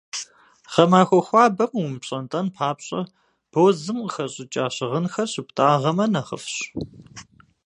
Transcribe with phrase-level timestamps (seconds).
[0.73, 3.01] Гъэмахуэ хуабэм умыпщӏэнтӏэн папщӏэ,
[3.51, 6.55] бозым къыхэщӏыкӏа щыгъынхэр щыптӏагъэмэ, нэхъыфӏщ.